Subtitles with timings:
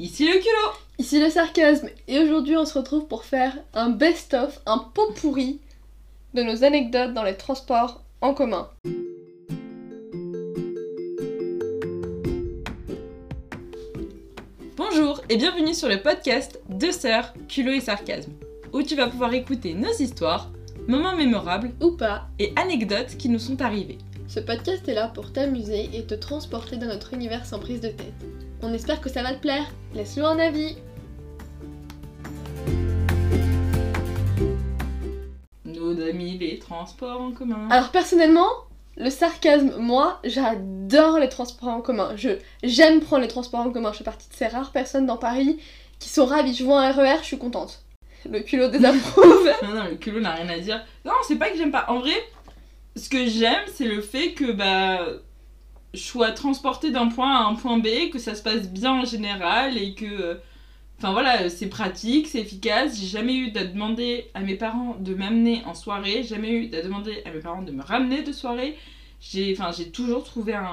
[0.00, 4.60] Ici le culot Ici le sarcasme, et aujourd'hui on se retrouve pour faire un best-of,
[4.64, 5.58] un pot pourri
[6.34, 8.70] de nos anecdotes dans les transports en commun.
[14.76, 18.30] Bonjour et bienvenue sur le podcast Deux sœurs, culot et sarcasme,
[18.72, 20.52] où tu vas pouvoir écouter nos histoires,
[20.86, 23.98] moments mémorables Ou pas, et anecdotes qui nous sont arrivées.
[24.28, 27.88] ce podcast est là pour t'amuser et te transporter dans notre univers sans prise de
[27.88, 28.14] tête.
[28.60, 29.64] On espère que ça va te plaire,
[29.94, 30.76] laisse-le un avis
[35.64, 37.68] Nos amis, les transports en commun.
[37.70, 38.48] Alors personnellement,
[38.96, 42.16] le sarcasme, moi, j'adore les transports en commun.
[42.16, 42.30] Je
[42.64, 43.92] j'aime prendre les transports en commun.
[43.92, 45.60] Je fais partie de ces rares personnes dans Paris
[46.00, 46.54] qui sont ravies.
[46.54, 47.84] Je vois un RER, je suis contente.
[48.28, 49.52] Le culot désapprouve.
[49.62, 50.84] Non, non, le culot n'a rien à dire.
[51.04, 51.84] Non, c'est pas que j'aime pas.
[51.88, 52.14] En vrai,
[52.96, 55.06] ce que j'aime, c'est le fait que bah,
[55.94, 59.76] sois transportée d'un point à un point B, que ça se passe bien en général
[59.78, 60.04] et que.
[60.06, 60.34] euh,
[61.00, 62.98] Enfin voilà, c'est pratique, c'est efficace.
[62.98, 66.82] J'ai jamais eu à demander à mes parents de m'amener en soirée, jamais eu à
[66.82, 68.76] demander à mes parents de me ramener de soirée.
[69.20, 70.66] J'ai enfin, j'ai toujours trouvé un.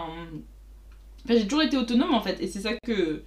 [1.23, 3.22] Enfin, j'ai toujours été autonome en fait, et c'est ça que.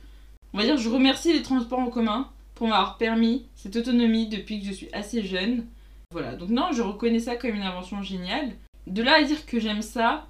[0.52, 4.58] On va dire, je remercie les transports en commun pour m'avoir permis cette autonomie depuis
[4.61, 5.67] que je suis assez jeune.
[6.11, 8.56] Voilà, donc non, je reconnais ça comme une invention géniale.
[8.89, 10.27] De là à dire que j'aime ça,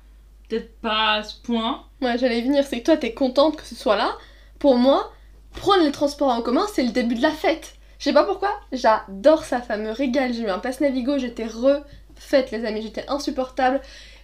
[0.48, 1.84] peut-être pas à ce point.
[2.00, 4.16] Ouais, j'allais venir, c'est que toi t'es contente que ce soit là.
[4.58, 5.12] Pour moi,
[5.54, 7.74] prendre les transports en commun, c'est le début de la fête.
[7.98, 10.32] Je sais pas pourquoi, j'adore ça, ça me régale.
[10.32, 13.80] J'ai eu un passe Navigo, j'étais refaite les amis, j'étais insupportable.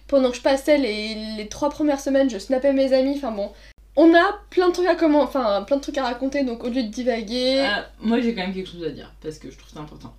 [0.07, 3.51] Pendant que je passais les, les trois premières semaines, je snappais mes amis, enfin bon.
[3.97, 6.67] On a plein de trucs à comment, enfin plein de trucs à raconter, donc au
[6.69, 9.57] lieu de divaguer, Euh, moi j'ai quand même quelque chose à dire, parce que je
[9.57, 10.13] trouve ça important.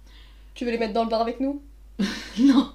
[0.54, 1.62] tu veux les mettre dans le bar avec nous?
[2.38, 2.72] Non,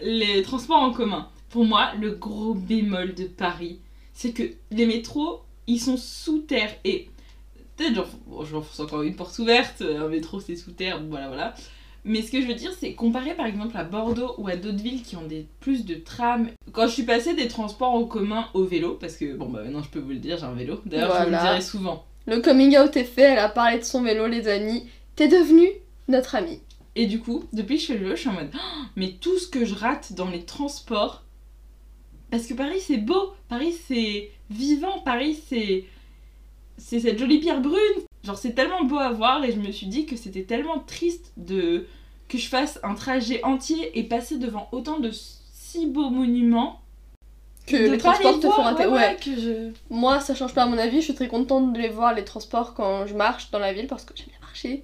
[0.00, 1.28] les transports en commun.
[1.50, 3.80] Pour moi, le gros bémol de Paris,
[4.14, 6.70] c'est que les métros, ils sont sous terre.
[6.84, 7.08] Et
[7.76, 11.54] peut-être, bon, je m'enfonce encore une porte ouverte, un métro c'est sous terre, voilà, voilà.
[12.04, 14.82] Mais ce que je veux dire, c'est comparé par exemple à Bordeaux ou à d'autres
[14.82, 16.48] villes qui ont des, plus de trams.
[16.72, 19.82] Quand je suis passée des transports en commun au vélo, parce que bon, bah maintenant
[19.82, 20.80] je peux vous le dire, j'ai un vélo.
[20.86, 22.04] D'ailleurs, je vous le dirai souvent.
[22.26, 24.86] Le coming out est fait, elle a parlé de son vélo, les amis.
[25.16, 25.66] T'es devenu
[26.08, 26.60] notre ami.
[26.96, 29.14] Et du coup, depuis que je fais le vélo, je suis en mode Oh, mais
[29.20, 31.24] tout ce que je rate dans les transports.
[32.30, 35.84] Parce que Paris c'est beau, Paris c'est vivant, Paris c'est.
[36.78, 37.76] C'est cette jolie pierre brune.
[38.24, 41.32] Genre c'est tellement beau à voir et je me suis dit que c'était tellement triste
[41.36, 41.86] de.
[42.28, 46.80] que je fasse un trajet entier et passer devant autant de si beaux monuments.
[47.66, 48.86] Que de les transports les te font voir, rater.
[48.86, 48.98] ouais, Ouais.
[48.98, 49.70] ouais, que je.
[49.90, 52.24] Moi, ça change pas à mon avis, je suis très contente de les voir, les
[52.24, 54.82] transports, quand je marche dans la ville, parce que j'aime bien marcher.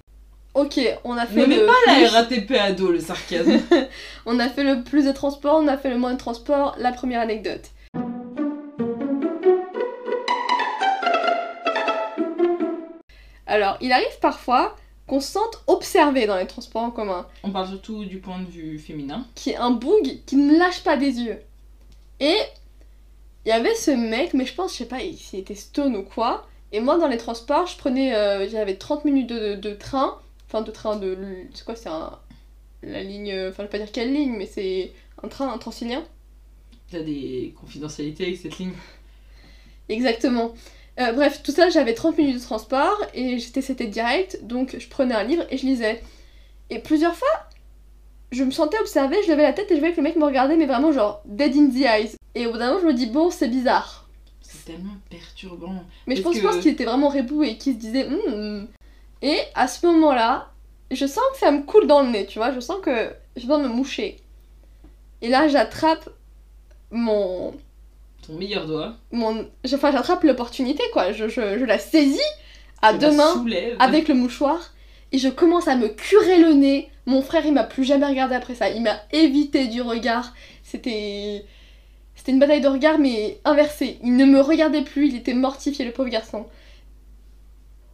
[0.57, 3.59] Ok, on a fait Ne mets le pas la plus- RATP ado le sarcasme.
[4.25, 6.75] on a fait le plus de transports, on a fait le moins de transports.
[6.79, 7.69] La première anecdote.
[13.45, 14.75] Alors, il arrive parfois
[15.07, 18.45] qu'on se sente observé dans les transports en commun, On parle surtout du point de
[18.49, 19.25] vue féminin.
[19.35, 21.39] qui est un boug qui ne lâche pas des yeux.
[22.19, 22.35] Et
[23.45, 26.03] il y avait ce mec, mais je pense, je sais pas, s'il était stone ou
[26.03, 26.45] quoi.
[26.73, 30.17] Et moi, dans les transports, je prenais, euh, j'avais 30 minutes de, de- de train,
[30.47, 31.17] enfin de train de,
[31.53, 32.17] c'est quoi, c'est un,
[32.83, 34.91] la ligne, enfin je vais pas dire quelle ligne, mais c'est
[35.23, 36.03] un train, un transilien.
[36.91, 38.71] T'as des confidentialités avec cette ligne?
[39.89, 40.53] Exactement.
[40.99, 44.87] Euh, bref, tout ça, j'avais 30 minutes de transport et j'étais c'était direct, donc je
[44.87, 46.01] prenais un livre et je lisais.
[46.69, 47.27] Et plusieurs fois,
[48.31, 50.25] je me sentais observée, je levais la tête et je voyais que le mec me
[50.25, 52.15] regardait, mais vraiment genre dead in the eyes.
[52.35, 54.09] Et au bout d'un moment, je me dis, bon, c'est bizarre.
[54.41, 55.83] C'est tellement perturbant.
[56.07, 58.67] Mais je pense, que- je pense qu'il était vraiment rebou et qu'il se disait, Hmm.
[59.21, 60.51] Et à ce moment-là,
[60.91, 63.45] je sens que ça me coule dans le nez, tu vois, je sens que je
[63.45, 64.17] dois me moucher.
[65.21, 66.09] Et là, j'attrape
[66.91, 67.53] mon,
[68.25, 68.95] Ton meilleur doigt.
[69.11, 72.19] mon, enfin j'attrape l'opportunité quoi, je, je, je la saisis
[72.81, 73.45] à deux mains
[73.79, 74.73] avec le mouchoir
[75.11, 76.89] et je commence à me curer le nez.
[77.05, 80.33] Mon frère il m'a plus jamais regardé après ça, il m'a évité du regard.
[80.63, 81.45] C'était
[82.15, 83.99] c'était une bataille de regard mais inversée.
[84.03, 86.45] Il ne me regardait plus, il était mortifié le pauvre garçon.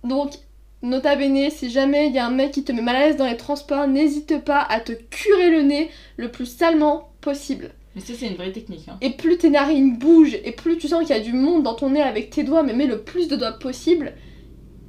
[0.03, 0.33] Donc
[0.83, 3.17] nota bene, si jamais il y a un mec qui te met mal à l'aise
[3.17, 7.71] dans les transports, n'hésite pas à te curer le nez le plus salement possible.
[7.95, 8.87] Mais ça, c'est une vraie technique.
[8.89, 8.97] Hein.
[9.01, 11.75] Et plus tes narines bougent, et plus tu sens qu'il y a du monde dans
[11.75, 14.13] ton nez avec tes doigts, mais mets le plus de doigts possible,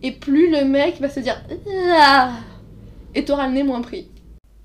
[0.02, 1.40] et plus le mec va se dire
[1.96, 2.32] Ah
[3.14, 4.08] Et t'auras le nez moins pris.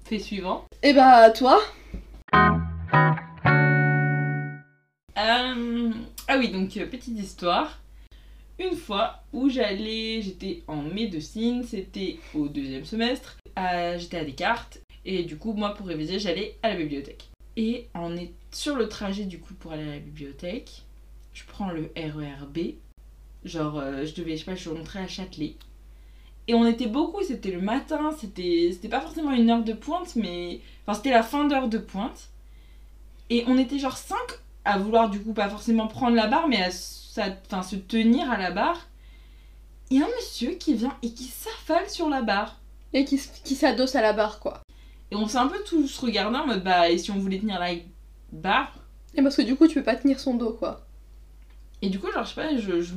[0.05, 0.65] Fait suivant.
[0.81, 1.59] Et bah, toi
[5.17, 5.91] Euh,
[6.27, 7.79] Ah oui, donc euh, petite histoire.
[8.59, 13.37] Une fois où j'allais, j'étais en médecine, c'était au deuxième semestre,
[13.97, 17.29] j'étais à Descartes, et du coup, moi, pour réviser, j'allais à la bibliothèque.
[17.55, 20.83] Et on est sur le trajet, du coup, pour aller à la bibliothèque,
[21.33, 22.75] je prends le RER B,
[23.45, 25.55] Genre, euh, je devais, je sais pas, je rentrais à Châtelet.
[26.47, 30.15] Et on était beaucoup, c'était le matin, c'était c'était pas forcément une heure de pointe,
[30.15, 30.61] mais.
[30.85, 32.29] Enfin, c'était la fin d'heure de pointe.
[33.29, 34.17] Et on était genre 5
[34.65, 36.71] à vouloir, du coup, pas forcément prendre la barre, mais à
[37.17, 38.87] enfin, se tenir à la barre.
[39.91, 42.59] Et un monsieur qui vient et qui s'affale sur la barre.
[42.93, 44.61] Et qui, qui s'adosse à la barre, quoi.
[45.11, 47.59] Et on s'est un peu tous regardés en mode, bah, et si on voulait tenir
[47.59, 47.73] la
[48.31, 48.75] barre?
[49.15, 50.85] Et parce que du coup, tu peux pas tenir son dos, quoi.
[51.81, 52.93] Et du coup, genre, je sais pas, je, je,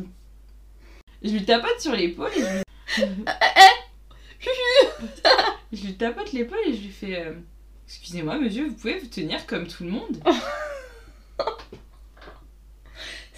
[1.22, 3.24] je lui tapote sur l'épaule et je lui...
[5.72, 7.32] je lui tapote l'épaule et je lui fais euh,
[7.86, 10.16] Excusez-moi, monsieur, vous pouvez vous tenir comme tout le monde?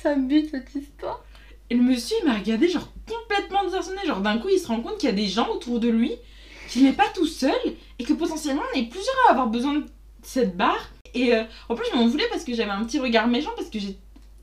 [0.04, 1.24] Ça bute cette histoire.
[1.70, 4.00] Et le monsieur, il m'a regardé, genre, complètement désarçonné.
[4.04, 6.12] Genre, d'un coup, il se rend compte qu'il y a des gens autour de lui,
[6.68, 7.54] qu'il n'est pas tout seul
[7.98, 9.86] et que potentiellement, on est plusieurs à avoir besoin de
[10.20, 10.90] cette barre.
[11.14, 13.70] Et euh, en plus, je m'en voulais parce que j'avais un petit regard méchant parce
[13.70, 13.78] que.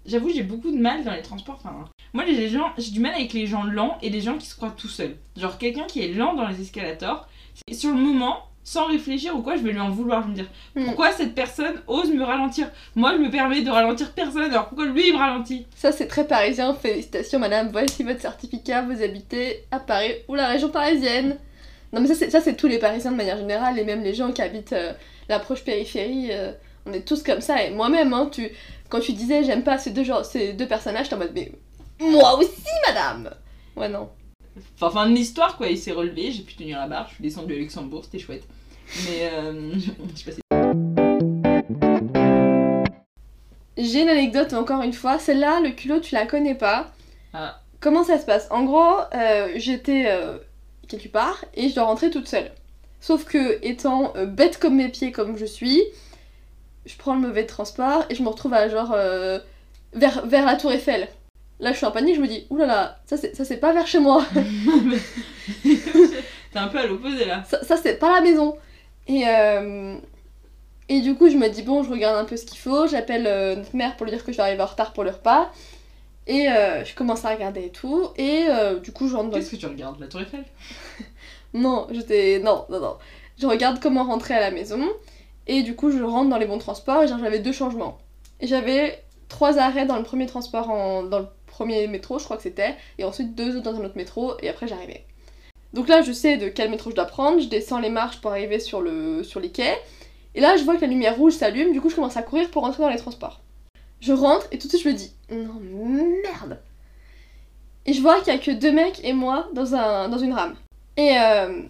[0.04, 1.60] J'avoue, j'ai beaucoup de mal dans les transports.
[1.63, 4.48] Enfin, moi, les gens, j'ai du mal avec les gens lents et les gens qui
[4.48, 5.16] se croient tout seuls.
[5.38, 7.30] Genre, quelqu'un qui est lent dans les escalators,
[7.72, 10.22] sur le moment, sans réfléchir ou quoi, je vais lui en vouloir.
[10.22, 10.86] Je vais me dire, Hmm.
[10.86, 12.69] pourquoi cette personne ose me ralentir?
[12.96, 15.66] Moi, je me permets de ralentir personne, alors pourquoi lui, il me ralentit?
[15.75, 16.74] Ça, c'est très parisien.
[16.74, 17.69] Félicitations, madame.
[17.72, 18.81] Voici votre certificat.
[18.84, 21.38] Vous habitez à Paris ou la région parisienne.
[21.94, 24.13] Non, mais ça, c'est, ça, c'est tous les Parisiens de manière générale, et même les
[24.13, 24.94] gens qui habitent euh,
[25.28, 26.30] la proche périphérie.
[26.31, 26.54] euh,
[26.86, 27.63] on est tous comme ça.
[27.66, 28.50] Et moi-même, hein, tu,
[28.90, 31.52] quand tu disais j'aime pas ces deux, genres, ces deux personnages, t'es en mode, mais
[32.00, 33.31] moi aussi, madame
[33.75, 34.10] Ouais, non.
[34.75, 37.24] Enfin, fin de l'histoire, quoi, il s'est relevé, j'ai pu tenir la barre, je suis
[37.24, 38.44] descendue à Luxembourg, c'était chouette.
[39.06, 39.74] Mais, euh,
[40.15, 40.42] je sais pas si...
[43.77, 45.18] J'ai une anecdote encore une fois.
[45.18, 46.92] Celle-là, le culot, tu la connais pas.
[47.33, 47.62] Ah.
[47.80, 48.48] Comment ça se passe?
[48.51, 50.38] En gros, euh, j'étais euh,
[50.88, 52.51] quelque part et je dois rentrer toute seule.
[53.00, 55.81] Sauf que, étant euh, bête comme mes pieds, comme je suis,
[56.86, 59.39] je prends le mauvais transport et je me retrouve à genre euh,
[59.94, 61.07] vers, vers la Tour Eiffel.
[61.62, 63.86] Là, je suis en panique, je me dis, oulala, ça c'est ça, c'est pas vers
[63.86, 64.25] chez moi.
[65.63, 67.44] T'es un peu à l'opposé là.
[67.48, 68.58] ça, ça, c'est pas la maison.
[69.08, 69.96] Et, euh,
[70.90, 73.28] et du coup, je me dis, bon, je regarde un peu ce qu'il faut, j'appelle
[73.28, 75.52] euh, notre mère pour lui dire que je vais arriver en retard pour le repas.
[76.25, 78.08] Et euh, je commence à regarder et tout.
[78.18, 78.48] Et
[78.84, 80.44] du coup, je rentre dans Qu'est-ce que tu regardes La Tour Eiffel?
[81.54, 82.40] Non, j'étais.
[82.40, 82.96] Non, non, non.
[83.38, 84.81] Je regarde comment rentrer à la maison.
[85.48, 87.04] Et du coup, je rentre dans les bons transports.
[87.04, 87.98] Et j'avais deux changements.
[88.42, 91.04] J'avais trois arrêts dans le premier transport, en...
[91.04, 92.75] dans le premier métro, je crois que c'était.
[92.98, 94.33] Et ensuite deux autres dans un autre métro.
[94.42, 95.06] Et après, j'arrivais.
[95.74, 97.39] Donc là, je sais de quel métro je dois prendre.
[97.39, 99.24] Je descends les marches pour arriver sur, le...
[99.24, 99.77] sur les quais.
[100.33, 101.71] Et là, je vois que la lumière rouge s'allume.
[101.71, 103.42] Du coup, je commence à courir pour rentrer dans les transports.
[104.00, 105.59] Je rentre et tout de suite, je me dis Non,
[106.24, 106.59] merde
[107.86, 110.09] Et je vois qu'il y a que deux mecs et moi dans, un...
[110.09, 110.56] dans une rame.
[110.98, 111.62] Et euh,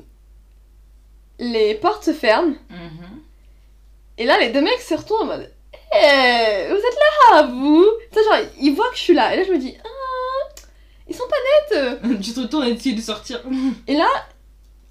[1.39, 2.55] les portes se ferment.
[2.69, 3.21] Mhm.
[4.17, 5.51] Et là, les deux mecs se retournent en mode
[5.93, 6.97] Eh, vous êtes
[7.31, 9.33] là, vous Tu sais, genre, ils voient que je suis là.
[9.33, 10.61] Et là, je me dis Ah,
[11.07, 12.17] ils sont pas nets eux.
[12.21, 13.41] tu te retournes et essayes de sortir.
[13.87, 14.07] Et là,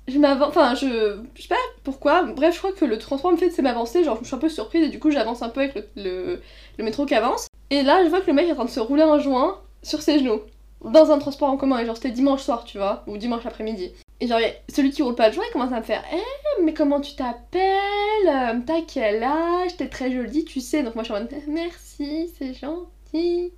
[0.09, 0.49] je m'avance.
[0.49, 1.19] Enfin, je.
[1.35, 2.25] Je sais pas pourquoi.
[2.25, 4.05] Bref, je crois que le transport me fait de m'avancer.
[4.05, 6.41] Genre, je suis un peu surprise et du coup, j'avance un peu avec le, le,
[6.79, 7.47] le métro qui avance.
[7.71, 9.59] Et là, je vois que le mec est en train de se rouler un joint
[9.83, 10.43] sur ses genoux.
[10.85, 11.79] Dans un transport en commun.
[11.79, 13.05] Et genre, c'était dimanche soir, tu vois.
[13.07, 13.93] Ou dimanche après-midi.
[14.21, 14.39] Et genre,
[14.69, 17.15] celui qui roule pas le joint, il commence à me faire Eh, mais comment tu
[17.15, 18.29] t'appelles?
[18.29, 19.77] Euh, T'as quel âge?
[19.79, 20.83] T'es très jolie, tu sais.
[20.83, 23.53] Donc moi, je suis en mode Merci, c'est gentil.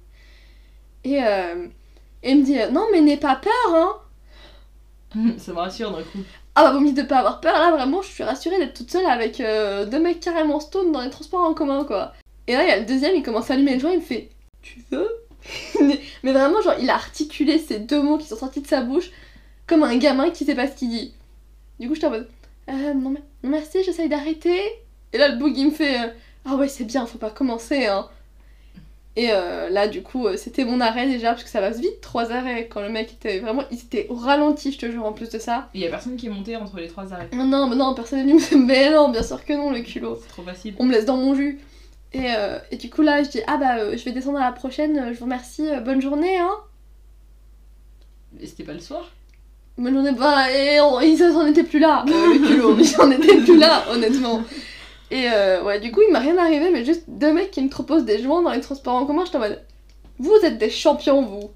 [1.04, 1.66] Et, euh,
[2.22, 3.96] et il me dit Non, mais n'aie pas peur, hein.
[5.38, 6.18] Ça me rassure d'un coup.
[6.54, 7.54] Ah bah, mieux de pas avoir peur.
[7.58, 11.00] Là, vraiment, je suis rassurée d'être toute seule avec euh, deux mecs carrément stone dans
[11.00, 12.12] les transports en commun, quoi.
[12.46, 14.02] Et là, il y a le deuxième, il commence à allumer le joint, il me
[14.02, 14.30] fait
[14.62, 15.08] Tu veux?
[16.22, 19.10] Mais vraiment, genre, il a articulé ces deux mots qui sont sortis de sa bouche
[19.66, 21.14] comme un gamin qui sait pas ce qu'il dit.
[21.80, 22.28] Du coup, j'étais en mode
[22.68, 24.60] euh, non, mais- non, merci, j'essaye d'arrêter.
[25.12, 26.08] Et là, le bug, il me fait euh,
[26.44, 28.08] Ah ouais, c'est bien, faut pas commencer, hein.
[29.14, 32.00] Et euh, là, du coup, euh, c'était mon arrêt déjà, parce que ça passe vite,
[32.00, 33.64] trois arrêts, quand le mec était vraiment.
[33.70, 35.68] Il était au ralenti, je te jure, en plus de ça.
[35.74, 37.28] Il y a personne qui est monté entre les trois arrêts.
[37.34, 39.80] Non, non, mais non, personne n'est venu me Mais non, bien sûr que non, le
[39.80, 40.18] culot.
[40.22, 40.74] C'est trop facile.
[40.78, 41.58] On me laisse dans mon jus.
[42.14, 44.44] Et, euh, et du coup, là, je dis Ah bah, euh, je vais descendre à
[44.46, 46.54] la prochaine, je vous remercie, bonne journée, hein.
[48.40, 49.10] Et c'était pas le soir?
[49.78, 53.10] Bonne journée, bah, et on, ils en étaient plus là, euh, le culot, ils en
[53.10, 54.42] étaient plus là, honnêtement.
[55.10, 57.68] Et euh, ouais, du coup, il m'a rien arrivé, mais juste deux mecs qui me
[57.68, 59.62] proposent des joints dans les transports en commun, j'étais en mode
[60.18, 61.50] Vous êtes des champions, vous.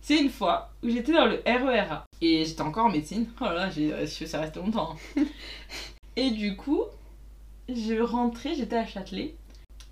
[0.00, 3.26] C'est une fois où j'étais dans le RERA et j'étais encore en médecine.
[3.40, 4.96] Oh là là, j'ai- je- ça restait longtemps.
[5.16, 5.22] hein.
[6.16, 6.82] et du coup,
[7.68, 9.34] je rentrais, j'étais à Châtelet.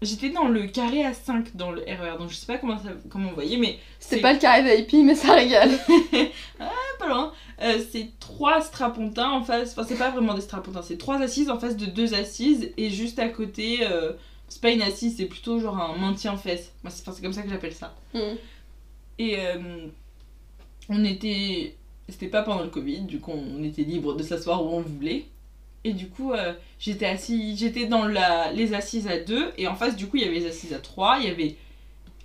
[0.06, 2.90] J'étais dans le carré à 5 dans le RER, donc je sais pas comment, ça,
[3.10, 5.70] comment vous voyez, mais c'est pas le carré VIP, mais ça régale.
[6.98, 7.32] pas loin.
[7.62, 11.50] Euh, c'est trois strapontins en face, enfin c'est pas vraiment des strapontins, c'est trois assises
[11.50, 14.12] en face de deux assises et juste à côté, euh,
[14.48, 16.72] C'est pas une assise, c'est plutôt genre un maintien-fesse.
[16.84, 17.94] Moi, c'est enfin, c'est comme ça que j'appelle ça.
[18.14, 18.36] Mm.
[19.18, 19.88] Et euh,
[20.88, 21.74] on était.
[22.08, 25.26] C'était pas pendant le Covid, du coup, on était libre de s'asseoir où on voulait.
[25.86, 29.76] Et du coup, euh, j'étais assis, j'étais dans la, les assises à deux, et en
[29.76, 31.18] face, du coup, il y avait les assises à trois.
[31.20, 31.54] Il y avait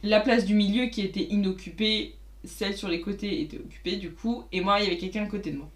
[0.02, 4.46] la place du milieu qui était inoccupée, celle sur les côtés était occupée, du coup,
[4.52, 5.70] et moi, il y avait quelqu'un à côté de moi.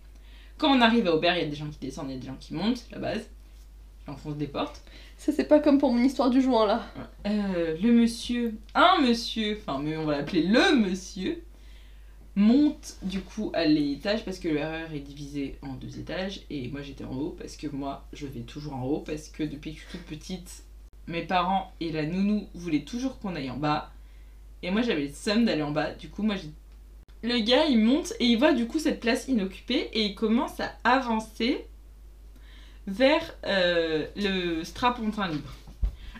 [0.57, 2.19] Quand on arrive à Aubert, il y a des gens qui descendent, il y a
[2.19, 3.29] des gens qui montent, la base.
[4.07, 4.81] J'enfonce des portes.
[5.17, 6.87] Ça, c'est pas comme pour mon histoire du joint là.
[7.27, 11.43] Euh, le monsieur, un monsieur, enfin mais on va l'appeler le monsieur,
[12.35, 16.81] monte du coup à l'étage parce que le est divisé en deux étages et moi
[16.81, 19.79] j'étais en haut parce que moi je vais toujours en haut parce que depuis que
[19.79, 20.63] je suis toute petite,
[21.07, 23.91] mes parents et la nounou voulaient toujours qu'on aille en bas
[24.63, 26.49] et moi j'avais le seum d'aller en bas, du coup moi j'ai...
[27.23, 30.59] Le gars il monte et il voit du coup cette place inoccupée et il commence
[30.59, 31.65] à avancer
[32.85, 35.53] vers euh, le strapontin libre.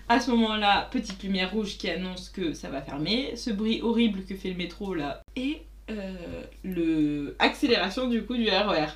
[0.07, 4.23] À ce moment-là, petite lumière rouge qui annonce que ça va fermer, ce bruit horrible
[4.23, 8.87] que fait le métro là, et euh, le accélération du coup du RER.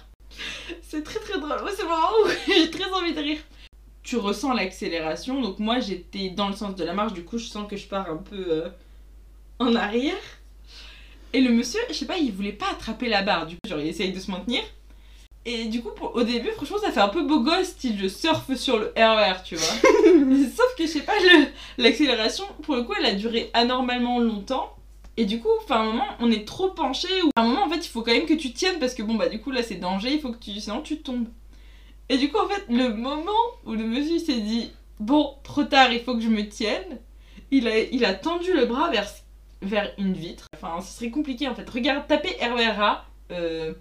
[0.81, 3.39] C'est très très drôle, Moi, c'est le moment où j'ai très envie de rire.
[4.03, 7.45] Tu ressens l'accélération, donc moi j'étais dans le sens de la marche, du coup je
[7.45, 8.69] sens que je pars un peu euh,
[9.59, 10.15] en arrière.
[11.33, 13.79] Et le monsieur, je sais pas, il voulait pas attraper la barre, du coup genre
[13.79, 14.61] il essaye de se maintenir.
[15.45, 18.07] Et du coup, pour- au début, franchement, ça fait un peu beau gosse, style je
[18.07, 19.67] surfe sur le RER, tu vois.
[20.55, 21.13] Sauf que je sais pas,
[21.77, 24.75] l'accélération, pour le coup, elle a duré anormalement longtemps.
[25.19, 27.09] Et du coup, enfin, à un moment, on est trop penché.
[27.23, 29.03] Ou à un moment, en fait, il faut quand même que tu tiennes parce que
[29.03, 30.51] bon, bah, du coup, là, c'est danger, il faut que tu.
[30.59, 31.27] Sinon, tu tombes.
[32.07, 33.31] Et du coup, en fait, le moment
[33.65, 36.99] où le monsieur s'est dit Bon, trop tard, il faut que je me tienne,
[37.51, 39.07] il a, il a tendu le bras vers,
[39.61, 40.45] vers une vitre.
[40.55, 41.69] Enfin, ce serait compliqué en fait.
[41.69, 43.73] Regarde, tapez RERA euh,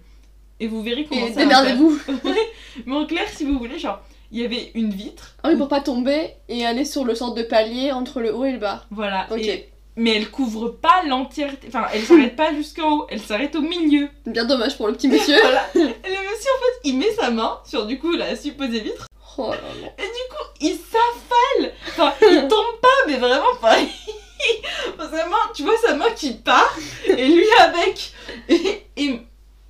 [0.59, 1.99] et vous verrez comment Et ça démerdez-vous.
[2.85, 5.35] Mais en clair, si vous voulez, genre, il y avait une vitre.
[5.43, 8.45] Ah oui, pour pas tomber et aller sur le centre de palier entre le haut
[8.45, 8.85] et le bas.
[8.91, 9.27] Voilà.
[9.31, 9.39] Ok.
[9.39, 11.67] et- mais elle couvre pas l'entièreté.
[11.67, 14.09] Enfin, elle s'arrête pas jusqu'en haut, elle s'arrête au milieu.
[14.25, 15.37] Bien dommage pour le petit monsieur.
[15.41, 15.69] Voilà.
[15.75, 19.07] Et le monsieur, en fait, il met sa main sur du coup la supposée vitre.
[19.37, 19.87] Oh là là.
[19.97, 21.73] Et du coup, il s'affale.
[21.87, 23.75] Enfin, il tombe pas, mais vraiment, enfin,
[24.97, 28.13] sa main, tu vois sa main qui part et lui avec.
[28.47, 29.19] Et, et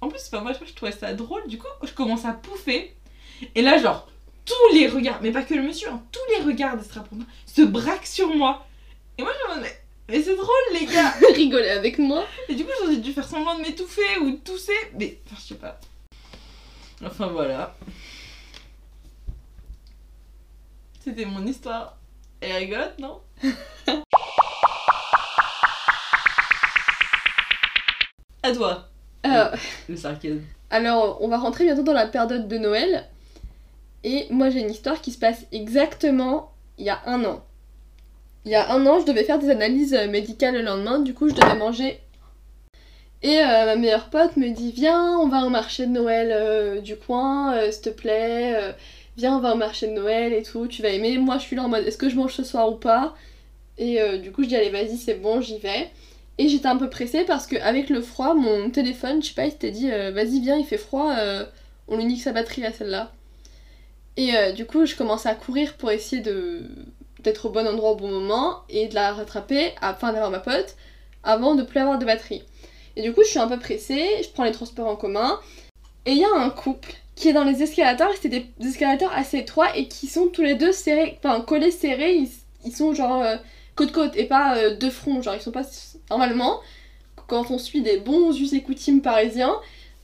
[0.02, 1.48] en plus, enfin, moi, je, trouvais ça drôle.
[1.48, 2.96] Du coup, je commence à pouffer.
[3.56, 4.08] Et là, genre,
[4.46, 7.62] tous les regards, mais pas que le monsieur, hein, tous les regards des strapontins se
[7.62, 8.66] braquent sur moi.
[9.18, 9.70] Et moi, je me dis,
[10.10, 10.48] mais c'est drôle,
[10.80, 11.14] les gars.
[11.36, 12.26] Rigoler avec moi.
[12.48, 14.74] Et du coup, j'ai dû faire semblant de m'étouffer ou de tousser.
[14.98, 15.80] Mais, enfin, je sais pas.
[17.06, 17.76] Enfin, voilà.
[21.04, 21.98] C'était mon histoire.
[22.42, 23.22] Elle rigolote, non?
[28.44, 28.88] À toi,
[29.26, 29.52] Euh,
[29.90, 30.42] le sarcasme.
[30.70, 33.06] alors, on va rentrer bientôt dans la période de Noël.
[34.06, 37.44] Et moi, j'ai une histoire qui se passe exactement il y a un an.
[38.50, 41.14] Il y a un an, je devais faire des analyses euh, médicales le lendemain, du
[41.14, 42.00] coup, je devais manger.
[43.22, 46.82] Et euh, ma meilleure pote me dit Viens, on va au marché de Noël euh,
[46.82, 48.74] du coin, s'il te plaît.
[49.18, 51.20] viens, on va au marché de Noël et tout, tu vas aimer.
[51.20, 53.14] Moi, je suis là en mode Est-ce que je mange ce soir ou pas?
[53.78, 55.92] Et du coup, je dis Allez, vas-y, c'est bon, j'y vais.
[56.40, 59.52] Et j'étais un peu pressée parce qu'avec le froid, mon téléphone, je sais pas, il
[59.52, 61.14] s'était dit Vas-y, viens, il fait froid,
[61.88, 63.12] on lui nique sa batterie à celle-là.
[64.18, 66.64] Et du coup, je commençais à courir pour essayer de
[67.24, 70.76] d'être au bon endroit au bon moment et de la rattraper afin d'avoir ma pote
[71.24, 72.44] avant de plus avoir de batterie.
[72.96, 75.40] Et du coup, je suis un peu pressée, je prends les transports en commun
[76.06, 79.40] et il y a un couple qui est dans les escalators, c'est des escalators assez
[79.40, 82.30] étroits et qui sont tous les deux serrés, enfin collés serrés, ils,
[82.66, 83.36] ils sont genre euh,
[83.76, 85.66] côte côte et pas euh, de front, genre ils sont pas
[86.10, 86.62] normalement
[87.28, 89.56] quand on suit des bons us et coutumes parisiens,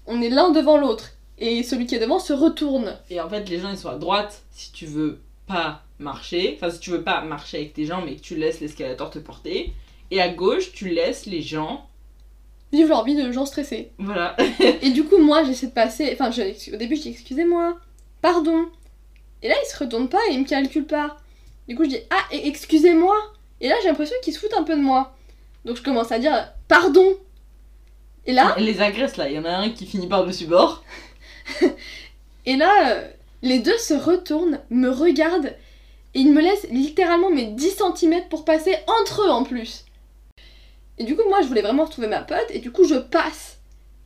[0.07, 2.97] on est l'un devant l'autre et celui qui est devant se retourne.
[3.09, 6.53] Et en fait, les gens ils sont à droite si tu veux pas marcher.
[6.57, 9.19] Enfin, si tu veux pas marcher avec tes jambes mais que tu laisses l'escalator te
[9.19, 9.73] porter.
[10.11, 11.87] Et à gauche, tu laisses les gens.
[12.71, 13.91] Vivent leur vie de gens stressés.
[13.97, 14.35] Voilà.
[14.81, 16.09] Et du coup, moi, j'essaie de passer.
[16.13, 17.77] Enfin, je- au début, je dis excusez-moi,
[18.21, 18.65] pardon.
[19.41, 21.17] Et là, il se retourne pas et il me calcule pas.
[21.67, 23.15] Du coup, je dis ah, excusez-moi.
[23.61, 25.15] Et là, j'ai l'impression qu'il se fout un peu de moi.
[25.63, 27.15] Donc, je commence à dire pardon.
[28.25, 29.29] Et là, Elle les agresse là.
[29.29, 30.83] Il y en a un qui finit par-dessus bord.
[32.45, 33.07] et là, euh,
[33.41, 35.53] les deux se retournent, me regardent
[36.13, 39.85] et ils me laissent littéralement mes 10 cm pour passer entre eux en plus.
[40.97, 43.57] Et du coup, moi, je voulais vraiment retrouver ma pote et du coup, je passe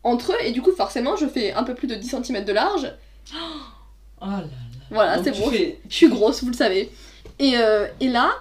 [0.04, 2.52] entre eux et du coup, forcément, je fais un peu plus de 10 cm de
[2.54, 2.92] large.
[4.22, 4.48] Oh là là.
[4.92, 5.50] Voilà, c'est bon.
[5.52, 6.90] fais- Je suis grosse, vous le savez.
[7.38, 8.32] Et, euh, et là,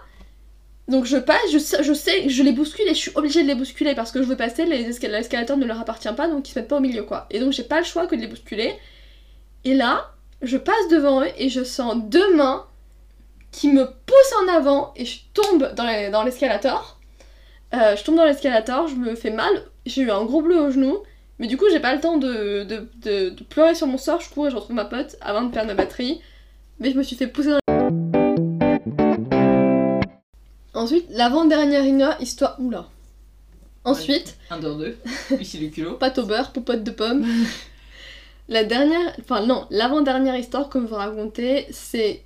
[0.88, 3.48] donc je passe, je sais, je sais, je les bouscule et je suis obligée de
[3.48, 6.48] les bousculer parce que je veux passer, les escal- l'escalator ne leur appartient pas, donc
[6.48, 7.26] ils se mettent pas au milieu, quoi.
[7.30, 8.72] Et donc j'ai pas le choix que de les bousculer.
[9.64, 10.10] Et là,
[10.42, 12.64] je passe devant eux et je sens deux mains
[13.50, 16.98] qui me pousse en avant et je tombe dans les- dans l'escalator.
[17.74, 19.50] Euh, je tombe dans l'escalator, je me fais mal,
[19.86, 20.98] j'ai eu un gros bleu au genou,
[21.38, 24.20] mais du coup j'ai pas le temps de, de, de- de pleurer sur mon sort,
[24.20, 26.20] je cours et je retrouve ma pote avant de perdre ma batterie,
[26.78, 27.58] mais je me suis fait pousser dans
[30.74, 32.54] Ensuite, l'avant-dernière histoire...
[32.60, 32.86] Oula.
[33.84, 34.98] Ensuite, 1, 2, 2.
[35.40, 35.94] Ici le culot.
[35.98, 37.26] pâte au beurre, popote de pommes.
[38.48, 42.22] La dernière, enfin non, l'avant-dernière histoire que je vous raconter, c'est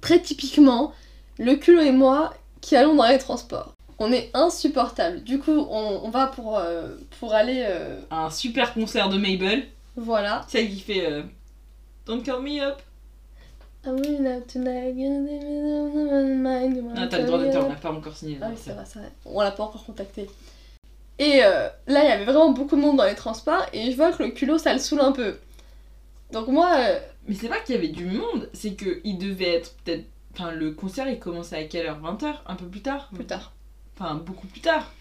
[0.00, 0.92] très typiquement
[1.38, 3.74] le culot et moi qui allons dans les transports.
[3.98, 5.22] On est insupportable.
[5.22, 6.88] Du coup, on, on va pour, euh,
[7.20, 7.64] pour aller...
[7.68, 9.66] euh, Un super concert de Mabel.
[9.96, 10.44] voilà.
[10.48, 11.22] Celle qui fait euh,
[12.06, 12.80] Don't call me up.
[13.84, 14.94] I'm out tonight,
[16.96, 18.38] Ah, t'as le droit d'auteur, on l'a pas encore signé.
[18.40, 19.10] Ah oui, c'est vrai, c'est vrai.
[19.24, 20.28] On l'a pas encore contacté.
[21.18, 23.96] Et euh, là, il y avait vraiment beaucoup de monde dans les transports et je
[23.96, 25.38] vois que le culot, ça le saoule un peu.
[26.32, 29.54] Donc moi, euh, Mais c'est pas qu'il y avait du monde, c'est que il devait
[29.56, 30.06] être peut-être.
[30.32, 32.00] Enfin, le concert il commençait à quelle heure?
[32.00, 33.10] 20h Un peu plus tard?
[33.14, 33.52] Plus tard.
[33.94, 34.92] Enfin, beaucoup plus tard.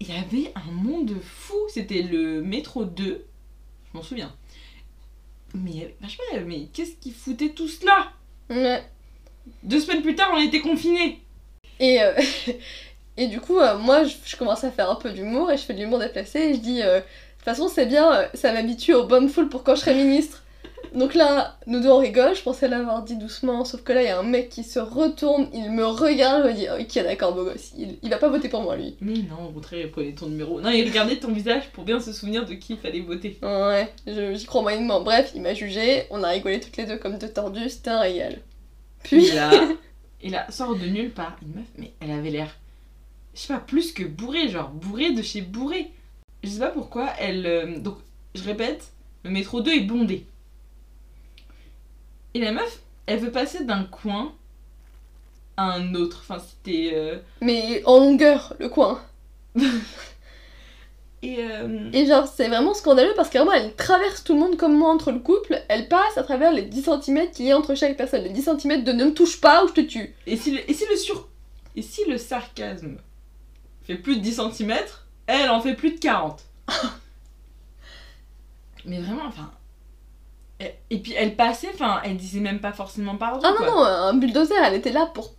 [0.00, 1.56] Il y avait un monde fou.
[1.68, 3.24] C'était le métro 2.
[3.92, 4.34] Je m'en souviens.
[5.54, 8.12] Mais, sais pas, mais qu'est-ce qui foutait tout cela
[8.50, 8.82] Ouais.
[9.62, 11.22] Deux semaines plus tard, on était confinés.
[11.78, 12.12] Et, euh,
[13.16, 15.62] et du coup, euh, moi, je, je commence à faire un peu d'humour et je
[15.62, 18.52] fais de l'humour déplacé et je dis, euh, de toute façon, c'est bien, euh, ça
[18.52, 20.42] m'habitue aux bonnes foules pour quand je serai ministre.
[20.94, 24.06] Donc là, nous deux on rigole, je pensais l'avoir dit doucement, sauf que là, il
[24.06, 27.34] y a un mec qui se retourne, il me regarde, je me dis, ok, d'accord,
[27.34, 28.96] beau gosse, il, il va pas voter pour moi, lui.
[29.00, 30.60] Mais non, au contraire, il prenait ton numéro.
[30.60, 33.38] Non, il regardait ton visage pour bien se souvenir de qui il fallait voter.
[33.42, 35.00] Ouais, j'y crois moyennement.
[35.02, 38.00] Bref, il m'a jugé, on a rigolé toutes les deux comme deux tordus, c'était un
[38.00, 38.40] réel.
[39.02, 39.50] Puis, Et là,
[40.22, 42.56] et là, sort de nulle part une meuf, mais elle avait l'air,
[43.36, 45.92] je sais pas, plus que bourrée, genre bourrée de chez bourrée.
[46.42, 47.46] Je sais pas pourquoi, elle.
[47.46, 47.98] euh, donc,
[48.34, 48.88] je répète,
[49.24, 50.26] le métro 2 est bondé.
[52.34, 54.32] Et la meuf, elle veut passer d'un coin
[55.56, 56.24] à un autre.
[56.28, 56.92] Enfin, c'était.
[56.94, 59.00] euh, mais en longueur, le coin.
[61.22, 61.38] Et.
[61.40, 64.90] euh, Et genre, c'est vraiment scandaleux parce vraiment, elle traverse tout le monde comme moi
[64.90, 67.96] entre le couple, elle passe à travers les 10 cm qu'il y a entre chaque
[67.96, 68.22] personne.
[68.22, 70.14] Les 10 cm de ne me touche pas ou je te tue.
[70.26, 71.28] Et si le, et si le sur...
[71.74, 72.96] Et si le sarcasme
[73.86, 74.74] fait plus de 10 cm,
[75.26, 76.42] elle en fait plus de 40.
[78.84, 79.50] Mais vraiment, enfin...
[80.88, 83.40] Et, puis elle passait, enfin, elle disait même pas forcément pardon.
[83.44, 83.66] Ah non, quoi.
[83.66, 85.34] non, un bulldozer, elle était là pour,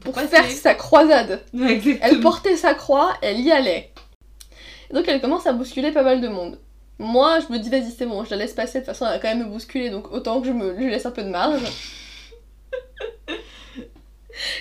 [0.00, 1.42] pour faire sa croisade.
[1.52, 1.98] Exactement.
[2.02, 3.92] Elle portait sa croix, elle y allait.
[4.88, 6.60] Et donc elle commence à bousculer pas mal de monde.
[7.00, 9.14] Moi, je me dis, vas-y, c'est bon, je la laisse passer, de toute façon, elle
[9.14, 11.30] va quand même me bousculer, donc autant que je me je laisse un peu de
[11.30, 11.60] marge.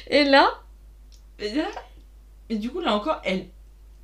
[0.08, 0.50] Et là,
[1.38, 1.65] Et, là-
[2.54, 3.48] et du coup, là encore, elle...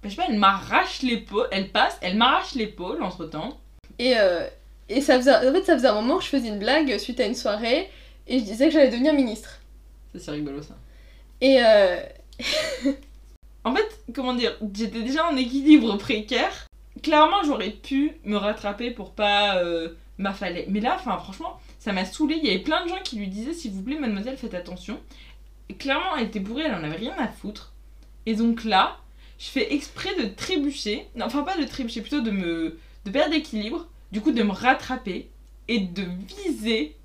[0.04, 3.60] Je sais pas, elle m'arrache l'épaule, elle passe, elle m'arrache l'épaule entre-temps.
[4.00, 4.48] Et, euh,
[4.88, 7.20] et ça faisait, en fait, ça faisait un moment que je faisais une blague suite
[7.20, 7.90] à une soirée
[8.26, 9.60] et je disais que j'allais devenir ministre.
[10.14, 10.76] Ça, c'est rigolo, ça.
[11.42, 12.02] Et euh,
[13.64, 16.68] En fait, comment dire, j'étais déjà en équilibre précaire.
[17.04, 20.66] Clairement, j'aurais pu me rattraper pour pas euh, m'affaler.
[20.70, 22.40] Mais là, enfin, franchement, ça m'a saoulé.
[22.42, 25.00] Il y avait plein de gens qui lui disaient, s'il vous plaît, mademoiselle, faites attention.
[25.70, 27.74] Et clairement, elle était bourrée, elle en avait rien à foutre.
[28.30, 29.00] Et donc là,
[29.39, 31.08] je fais exprès de trébucher.
[31.15, 32.78] Non, enfin, pas de trébucher, plutôt de me.
[33.06, 33.88] de perdre d'équilibre.
[34.12, 35.28] Du coup, de me rattraper
[35.68, 36.04] et de
[36.46, 36.96] viser.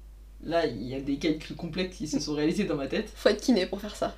[0.44, 3.30] Là, il y a des calculs complexes qui se sont réalisés dans ma tête faut
[3.30, 4.14] être kiné pour faire ça.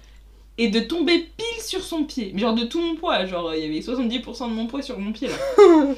[0.58, 2.32] et de tomber pile sur son pied.
[2.34, 4.98] Mais genre de tout mon poids, genre il y avait 70% de mon poids sur
[4.98, 5.36] mon pied là.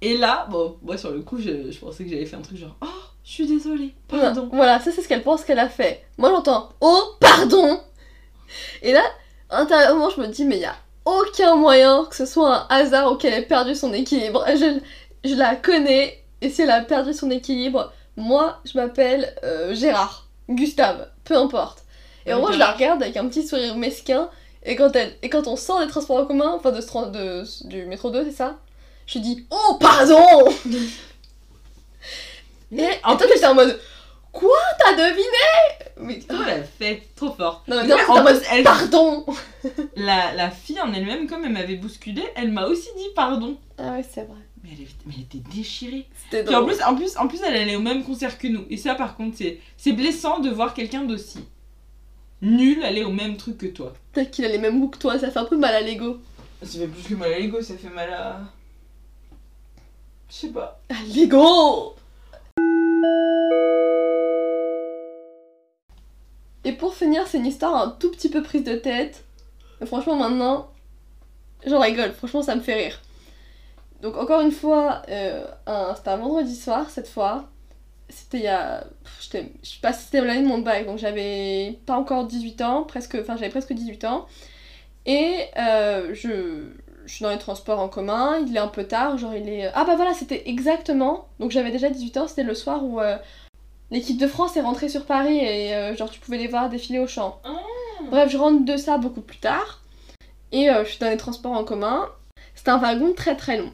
[0.00, 2.56] et là, bon, moi sur le coup, je, je pensais que j'avais fait un truc
[2.56, 2.86] genre Oh,
[3.22, 4.48] je suis désolée, pardon.
[4.50, 6.06] Voilà, ça c'est ce qu'elle pense qu'elle a fait.
[6.16, 7.78] Moi j'entends Oh, pardon
[8.80, 9.04] Et là,
[9.50, 13.12] intérieurement, je me dis, mais il y a aucun moyen que ce soit un hasard
[13.12, 14.44] ou qu'elle ait perdu son équilibre.
[14.48, 14.80] Je,
[15.28, 20.26] je la connais, et si elle a perdu son équilibre, moi je m'appelle euh, Gérard,
[20.48, 21.84] Gustave, peu importe.
[22.26, 24.28] Et Ouais, moi je la regarde avec un petit sourire mesquin,
[24.64, 28.10] et quand, elle, et quand on sort des transports en commun, enfin de, du métro
[28.10, 28.56] 2, c'est ça
[29.06, 30.26] Je dis Oh, pardon
[32.70, 33.80] Mais en toi t'étais en mode
[34.32, 34.50] Quoi?
[34.78, 35.26] T'as deviné?
[36.00, 37.64] Mais Comment elle a fait Trop fort.
[37.66, 39.24] non, mais non, en mode elle- Pardon
[39.96, 43.56] La, la fille en elle-même, comme elle m'avait bousculée, elle m'a aussi dit pardon.
[43.78, 44.36] Ah ouais, c'est vrai.
[44.62, 46.06] Mais elle, était- mais elle était déchirée.
[46.24, 46.74] C'était Puis en drôle.
[46.74, 48.64] plus, en, plus, en plus, elle allait au même concert que nous.
[48.70, 51.40] Et ça, par contre, c'est c'est blessant de voir quelqu'un d'aussi
[52.40, 53.92] nul aller au même truc que toi.
[54.12, 56.18] Peut-être qu'il a les mêmes goûts que toi, ça fait un peu mal à l'ego.
[56.62, 58.40] Ça fait plus que mal à l'ego, ça fait mal à.
[60.30, 60.80] Je sais pas.
[60.90, 61.94] À l'ego
[66.68, 69.24] Et pour finir, c'est une histoire un tout petit peu prise de tête.
[69.86, 70.68] Franchement, maintenant,
[71.64, 72.12] j'en rigole.
[72.12, 73.00] Franchement, ça me fait rire.
[74.02, 75.46] Donc, encore une fois, euh,
[75.96, 77.48] c'était un vendredi soir, cette fois.
[78.10, 78.84] c'était il y a.
[79.18, 79.50] Je sais
[79.80, 83.16] pas si c'était l'année de mon bac, donc j'avais pas encore 18 ans, presque.
[83.18, 84.26] Enfin, j'avais presque 18 ans.
[85.06, 86.74] Et euh, je.
[87.06, 89.70] Je suis dans les transports en commun, il est un peu tard, genre il est...
[89.72, 93.16] Ah bah voilà, c'était exactement, donc j'avais déjà 18 ans, c'était le soir où euh,
[93.90, 96.98] l'équipe de France est rentrée sur Paris et euh, genre tu pouvais les voir défiler
[96.98, 97.40] au champ.
[97.44, 97.56] Ah.
[98.10, 99.82] Bref, je rentre de ça beaucoup plus tard,
[100.52, 102.08] et euh, je suis dans les transports en commun.
[102.54, 103.72] C'était un wagon très très long.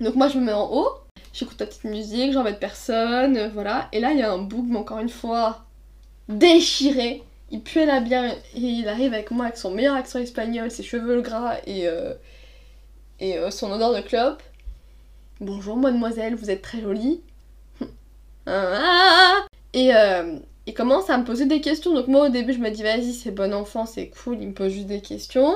[0.00, 0.88] Donc moi je me mets en haut,
[1.32, 3.88] j'écoute la petite musique, j'embête personne, euh, voilà.
[3.92, 5.64] Et là il y a un bougme encore une fois
[6.28, 7.22] déchiré.
[7.50, 10.82] Il puait la bière et il arrive avec moi avec son meilleur accent espagnol, ses
[10.82, 11.88] cheveux gras et,
[13.20, 14.42] et son odeur de clope.
[15.40, 17.22] Bonjour mademoiselle, vous êtes très jolie.
[18.48, 21.94] Ah et euh, il commence à me poser des questions.
[21.94, 24.54] Donc moi au début je me dis vas-y c'est bon enfant, c'est cool, il me
[24.54, 25.54] pose juste des questions.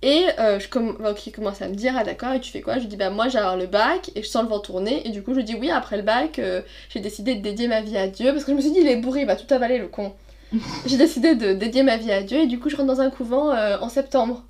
[0.00, 2.74] Et euh, je donc, il commence à me dire ah d'accord et tu fais quoi?
[2.74, 5.10] Je lui dis bah moi j'ai le bac et je sens le vent tourner et
[5.10, 7.80] du coup je lui dis oui après le bac euh, j'ai décidé de dédier ma
[7.80, 9.52] vie à Dieu parce que je me suis dit il est bourré, il va tout
[9.52, 10.14] avaler le con.
[10.86, 13.10] j'ai décidé de dédier ma vie à Dieu et du coup je rentre dans un
[13.10, 14.44] couvent euh, en septembre.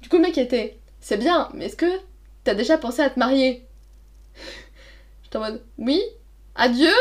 [0.00, 2.00] Du coup le mec était c'est bien mais est-ce que
[2.44, 3.66] t'as déjà pensé à te marier?
[5.22, 6.02] J'étais en mode oui
[6.56, 6.92] Adieu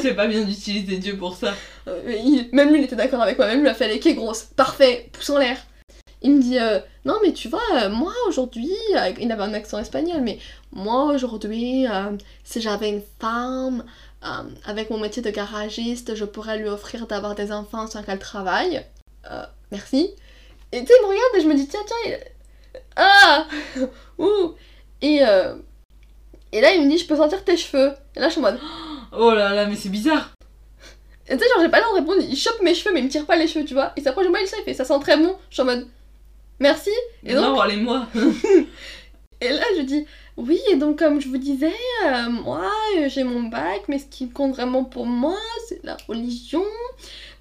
[0.00, 1.54] c'est pas bien d'utiliser Dieu pour ça.
[1.88, 3.46] Euh, il- même lui, il était d'accord avec moi.
[3.46, 4.42] Même lui a fait les quais grosse.
[4.56, 5.56] Parfait, pouce en l'air.
[6.22, 8.70] Il me dit euh, Non, mais tu vois, euh, moi aujourd'hui,
[9.18, 10.38] il avait un accent espagnol, mais
[10.72, 11.86] moi aujourd'hui,
[12.44, 13.84] si j'avais une femme
[14.64, 18.84] avec mon métier de garagiste, je pourrais lui offrir d'avoir des enfants sans qu'elle travaille.
[19.70, 20.10] Merci.
[20.70, 22.18] Et tu sais, il me regarde et je me dis Tiens, tiens, il...
[22.96, 23.46] ah
[24.18, 24.54] Ouh
[25.02, 25.20] et,
[26.52, 27.92] et là, il me dit Je peux sentir tes cheveux.
[28.16, 28.60] Et là, je suis en mode
[29.12, 30.30] Oh là là, mais c'est bizarre.
[31.28, 33.00] Et tu sais, genre, j'ai pas le temps de répondre, il chope mes cheveux, mais
[33.00, 33.92] il me tire pas les cheveux, tu vois.
[33.96, 35.36] Il s'approche de moi, il sait, il fait ça sent très bon.
[35.50, 35.86] Je suis en mode
[36.58, 36.90] merci.
[37.24, 38.06] Et donc, non, allez-moi.
[39.40, 41.72] et là, je dis oui, et donc, comme je vous disais,
[42.06, 45.36] euh, moi, euh, j'ai mon bac, mais ce qui compte vraiment pour moi,
[45.68, 46.64] c'est la religion.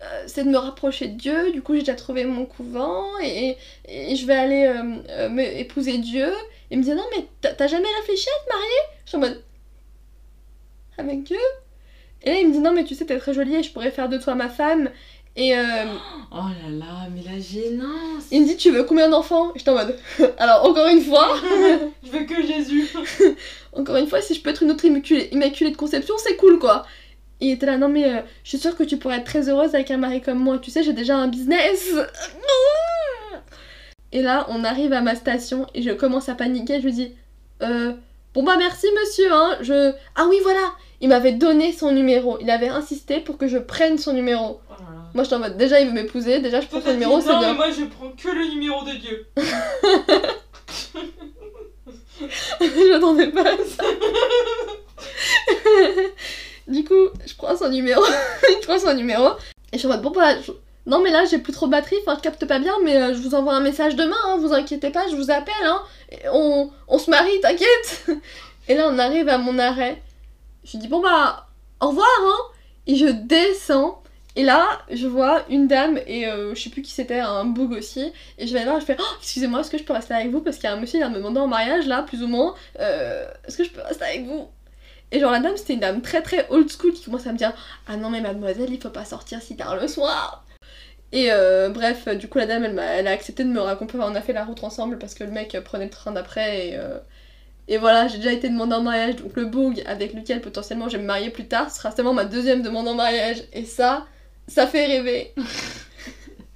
[0.04, 3.58] euh, c'est de me rapprocher de Dieu, du coup j'ai déjà trouvé mon couvent et,
[3.88, 4.65] et je vais aller
[5.10, 6.32] euh, me épouser Dieu.
[6.71, 8.79] Il me disait non mais t'as jamais réfléchi à te marier?
[9.03, 9.43] Je suis en mode
[10.97, 11.38] avec Dieu?
[12.23, 13.91] Et là il me dit non mais tu sais t'es très jolie et je pourrais
[13.91, 14.89] faire de toi ma femme.
[15.36, 15.63] Et euh,
[16.31, 18.25] Oh là là, mais la gênance.
[18.31, 19.51] il me dit tu veux combien d'enfants?
[19.55, 19.97] J'étais en mode
[20.38, 21.36] alors encore une fois,
[22.03, 22.88] Je veux que Jésus.
[23.73, 26.57] encore une fois si je peux être une autre immaculée, immaculée de conception c'est cool
[26.57, 26.86] quoi.
[27.41, 29.49] Et il était là non mais euh, je suis sûre que tu pourrais être très
[29.49, 31.89] heureuse avec un mari comme moi, tu sais j'ai déjà un business.
[34.12, 37.15] Et là on arrive à ma station et je commence à paniquer, je lui dis
[37.62, 37.93] euh,
[38.34, 39.93] bon bah merci monsieur hein, je...
[40.15, 43.97] Ah oui voilà, il m'avait donné son numéro, il avait insisté pour que je prenne
[43.97, 44.60] son numéro.
[44.69, 45.02] Oh là là.
[45.13, 47.39] Moi j'étais en mode déjà il veut m'épouser, déjà je prends son numéro, c'est non,
[47.39, 47.54] mais bien.
[47.54, 49.28] moi je prends que le numéro de Dieu.
[52.62, 53.84] je n'attendais pas à ça.
[56.67, 58.02] du coup, je prends son numéro,
[58.62, 59.30] je prends son numéro,
[59.71, 60.52] et je suis en mode bon bah, je-
[60.86, 63.13] non mais là j'ai plus trop de batterie, enfin je capte pas bien, mais euh,
[63.13, 65.82] je vous envoie un message demain, hein, vous inquiétez pas, je vous appelle, hein,
[66.34, 68.08] on, on se marie, t'inquiète.
[68.67, 70.02] Et là on arrive à mon arrêt,
[70.63, 71.48] je dis bon bah,
[71.82, 72.54] au revoir, hein,
[72.88, 74.02] et je descends.
[74.38, 77.74] Et là, je vois une dame, et euh, je sais plus qui c'était, un boug
[77.74, 80.32] aussi, et je vais voir, je fais oh, Excusez-moi, est-ce que je peux rester avec
[80.32, 80.39] vous?
[80.39, 82.28] Parce qu'il y a un monsieur qui vient me demander en mariage, là, plus ou
[82.28, 84.48] moins, euh, est-ce que je peux rester avec vous?
[85.12, 87.38] Et genre, la dame, c'était une dame très très old school qui commence à me
[87.38, 87.52] dire
[87.88, 90.46] Ah non, mais mademoiselle, il faut pas sortir si tard le soir
[91.12, 94.21] Et euh, bref, du coup, la dame, elle, a accepté de me raccompagner, on a
[94.21, 96.78] fait la route ensemble parce que le mec euh, prenait le train d'après, et.
[96.78, 97.00] euh,
[97.67, 100.97] et voilà, j'ai déjà été demandée en mariage, donc le boug avec lequel potentiellement je
[100.97, 103.43] vais me marier plus tard ce sera seulement ma deuxième demande en mariage.
[103.54, 104.08] Et ça,
[104.47, 105.34] ça fait rêver.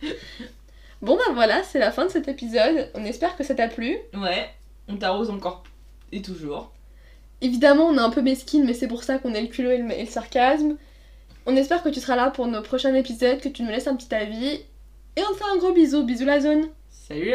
[1.02, 2.90] bon bah voilà, c'est la fin de cet épisode.
[2.96, 3.98] On espère que ça t'a plu.
[4.14, 4.50] Ouais,
[4.90, 5.64] on t'arrose encore
[6.12, 6.74] et toujours.
[7.42, 9.78] Évidemment, on est un peu mesquine, mais c'est pour ça qu'on est le culot et
[9.78, 10.76] le, et le sarcasme.
[11.48, 13.96] On espère que tu seras là pour nos prochains épisodes, que tu nous laisses un
[13.96, 14.62] petit avis.
[15.16, 16.04] Et on te fait un gros bisou.
[16.04, 16.70] Bisous la zone.
[16.90, 17.34] Salut